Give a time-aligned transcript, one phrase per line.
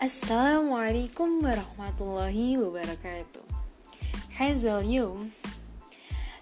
[0.00, 3.44] Assalamualaikum warahmatullahi wabarakatuh
[4.40, 5.28] هذا اليوم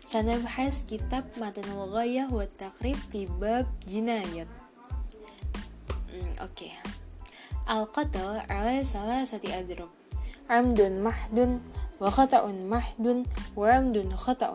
[0.06, 4.46] سنبحث كتاب متن الغاية والتقريب في باب جناية
[6.14, 6.72] أمم، أوكي
[7.70, 9.90] القتل على ثلاثة أضرب
[10.50, 11.60] عمد محد
[12.00, 13.06] وخطأ محد
[13.56, 14.52] وعمد خطأ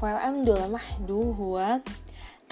[0.00, 1.80] فالعمد المحد هو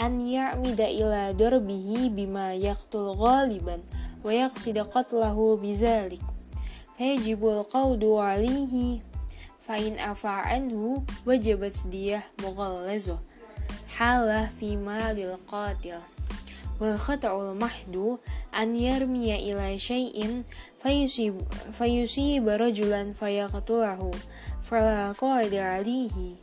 [0.01, 3.77] أن يعمد إلى ضربه بما يقتل غالبا
[4.25, 6.21] ويقصد قتله بذلك
[6.99, 9.01] فيجب القود عليه
[9.61, 13.19] فإن أفع عنه وجبت دية مغلظة
[13.97, 15.99] حالة في مال القاتل
[16.81, 18.19] والخطأ المحض
[18.59, 20.43] أن يرمي إلى شيء
[20.83, 21.41] فيصيب,
[21.73, 24.11] فيصيب رجلا فيقتله
[24.63, 26.35] فلا قائد عليه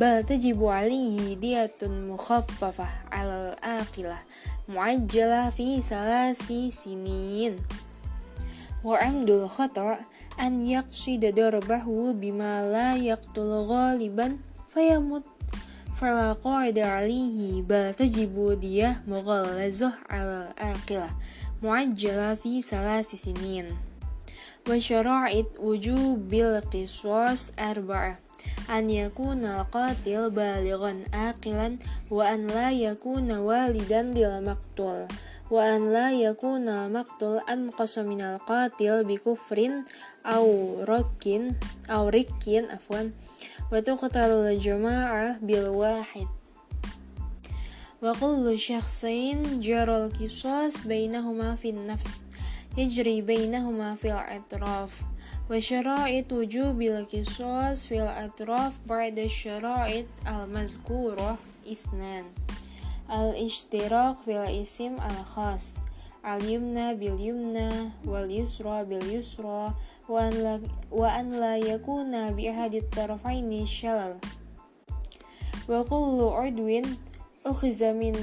[0.00, 4.18] بل تجب عليه دية مخففة على الآقلة
[4.68, 6.52] معجلة في ثلاث
[6.84, 7.56] سنين
[8.84, 9.98] وعمد الخطأ
[10.40, 15.22] أن يقصد ضربه بما لا يقتل غالبا فيمت
[15.96, 21.10] فلا قاعد عليه بل تجب دية مغلظة على الآقلة
[21.62, 23.76] معجلة في ثلاث سنين
[24.70, 28.18] وشرائط وجوب القصاص أربعة
[28.67, 35.07] an yakuna qatil balighan aqilan wa an la yakuna walidan lil maqtul.
[35.53, 39.85] Wa an la yakuna maqtul anqasa minal qatil bi kufrin
[40.25, 40.45] aw
[40.87, 41.53] rakin
[41.91, 43.11] aw rikin afwan
[43.69, 46.25] wa tuqtalu jama'ah bil wahid.
[48.03, 52.19] Wa kullu syakhsin jaral qisas bainahuma fin nafs.
[52.76, 55.02] يجري بينهما في الأطراف
[55.50, 61.36] وشرائط وجوب القصاص في الأطراف بعد الشرائط المذكورة
[61.72, 62.24] اثنان
[63.10, 65.74] الاشتراك في الاسم الخاص
[66.26, 69.74] اليمنى باليمنى واليسرى باليسرى
[70.08, 70.60] وأن لا,
[70.90, 74.16] وأن لا يكون بأحد الطرفين شلل
[75.68, 76.82] وكل عضو
[77.46, 78.14] أخذ من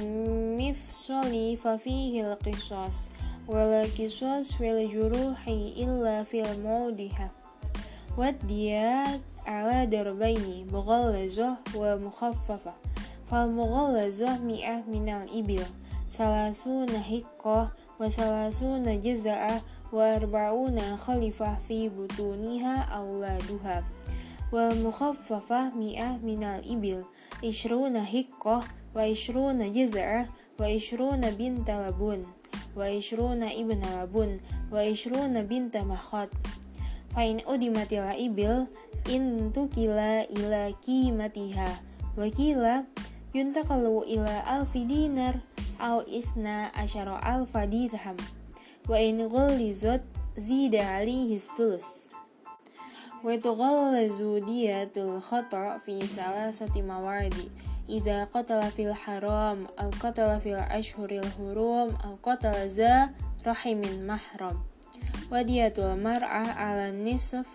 [0.56, 3.08] مفصل ففيه القصاص
[3.48, 7.28] ولا قصاص في الجروح إلا في الموضع
[8.18, 12.74] والديات على دربين مغلظة ومخففة
[13.30, 15.62] فالمغلظة مئة من الإبل
[16.10, 23.84] ثلاثون حقة وثلاثون جزاء وأربعون خلفة في بطونها أولادها
[24.52, 27.04] والمخففة مئة من الإبل
[27.44, 28.62] عشرون حقة
[28.96, 30.28] وعشرون جزاء
[30.60, 32.26] وعشرون بنت لبون
[32.76, 34.38] وعشرون ابن لبون
[34.72, 36.28] وعشرون بنت مخاط
[37.16, 38.66] فإن أدمت الإبل
[39.08, 39.98] انتقل
[40.36, 41.80] إلى قيمتها
[42.18, 42.64] وكيل
[43.34, 45.36] ينتقل إلى ألف دينار
[45.80, 48.16] أو إثنى عشر ألف درهم
[48.88, 50.02] وإن غلظت
[50.38, 51.86] زيد عليه الثلث
[53.24, 57.34] وتغلظ دية الخطأ في ثلاثة موارد
[57.87, 63.09] iza qatala fil haram au qatala fil ashhuril hurum au qatala za
[63.41, 64.61] rahimin mahram.
[65.31, 67.47] Wadiyatul mar'ah ala nisf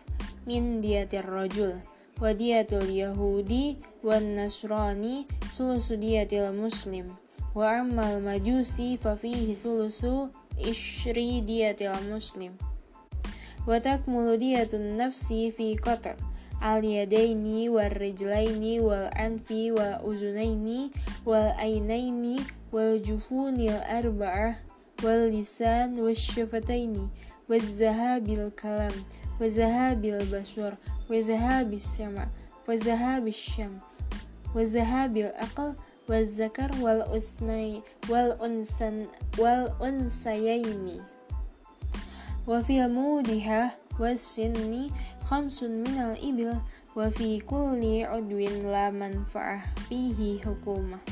[0.48, 1.78] min diyatir rajul.
[2.16, 7.12] Wadiyatul yahudi wan nasrani sulusu diyatil muslim.
[7.52, 12.56] Wa ammal majusi fafihi sulusu ishri diyatil muslim.
[13.66, 14.38] Watak takmulu
[14.96, 20.90] nafsi fi qatl al-yadaini wal rijlaini wal anfi wal uzunaini
[21.24, 22.40] wal ainaini
[22.72, 24.56] wal jufunil arba'ah
[25.04, 27.08] wal lisan wal syafataini
[27.48, 28.92] wal zahabil kalam
[29.40, 30.74] wal zahabil basur
[31.08, 32.28] wal zahabil sama
[32.66, 33.78] wal zahabil syam
[34.56, 35.76] wal zahabil aql
[36.08, 41.02] wal zakar wal usnai wal unsan wal unsayaini
[42.46, 44.92] wa fil mudihah was sinni
[45.26, 46.54] khamsun minal ibil
[46.94, 49.58] wa fi kulli udwin la manfa'ah
[49.90, 51.02] fihi hukumah.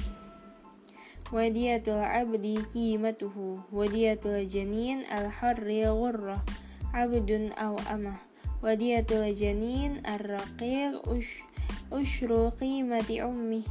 [1.34, 6.38] Wadiyatul abdi qimatuhu wadiyatul janin al harri ghurrah
[6.94, 8.14] abdun aw amah.
[8.62, 11.02] Wadiyatul janin ar raqiq
[11.90, 13.66] ushru qimati ummi.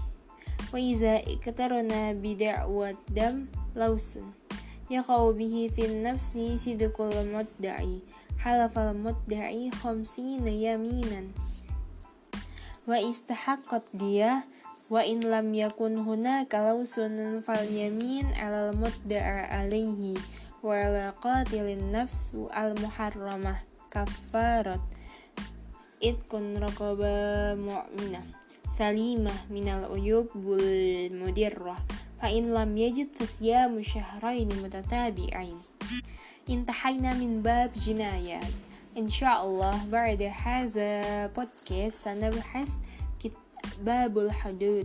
[0.75, 3.47] Wa iza iktarana bida'wad dam
[3.79, 4.35] lausun.
[4.91, 8.03] Yaqau bihi fin nafsi sidqul mudda'i.
[8.42, 11.24] حلف المدعي خمسين يمينا
[12.88, 14.44] واستحقت دية
[14.90, 17.00] وإن لم يكن هناك لوس
[17.46, 20.14] فاليمين على المدعى عليه
[20.62, 23.56] وعلى قاتل النفس المحرمة
[23.90, 24.80] كفارة
[26.02, 28.22] إتق رقبة مؤمنة
[28.78, 31.76] سليمة من العيوب المدرة
[32.22, 35.58] فإن لم يجد فصيام شهرين متتابعين
[36.47, 38.43] intahayna min bab jinayah
[38.99, 42.83] insyaallah ba'da hadza podcast sanabahas
[43.79, 44.83] babul hudud